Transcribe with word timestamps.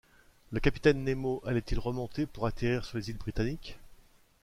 Le 0.49 0.59
capitaine 0.59 1.03
Nemo 1.03 1.43
allait-il 1.45 1.77
remonter 1.77 2.25
pour 2.25 2.47
atterrir 2.47 2.85
sur 2.85 2.97
les 2.97 3.11
îles 3.11 3.17
Britanniques? 3.19 3.77